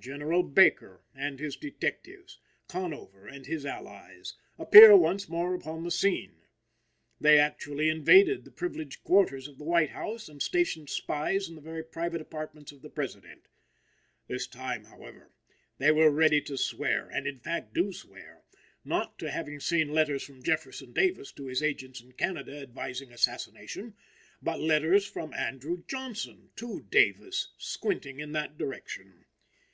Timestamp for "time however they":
14.46-15.88